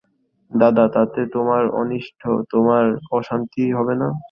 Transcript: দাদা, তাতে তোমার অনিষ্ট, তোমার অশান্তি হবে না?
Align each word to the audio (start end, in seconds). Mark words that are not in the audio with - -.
দাদা, 0.51 0.85
তাতে 0.95 1.21
তোমার 1.33 1.63
অনিষ্ট, 1.81 2.21
তোমার 2.51 2.85
অশান্তি 3.11 3.63
হবে 3.77 3.93
না? 4.01 4.07